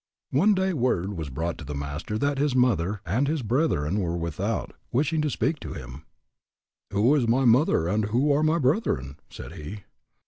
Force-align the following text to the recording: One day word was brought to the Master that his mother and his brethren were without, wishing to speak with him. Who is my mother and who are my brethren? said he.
One 0.31 0.55
day 0.55 0.73
word 0.73 1.13
was 1.15 1.29
brought 1.29 1.59
to 1.59 1.63
the 1.63 1.75
Master 1.75 2.17
that 2.17 2.39
his 2.39 2.55
mother 2.55 3.01
and 3.05 3.27
his 3.27 3.43
brethren 3.43 3.99
were 3.99 4.17
without, 4.17 4.73
wishing 4.91 5.21
to 5.21 5.29
speak 5.29 5.57
with 5.63 5.77
him. 5.77 6.05
Who 6.91 7.13
is 7.13 7.27
my 7.27 7.45
mother 7.45 7.87
and 7.87 8.05
who 8.05 8.31
are 8.31 8.41
my 8.41 8.57
brethren? 8.57 9.19
said 9.29 9.51
he. 9.51 9.81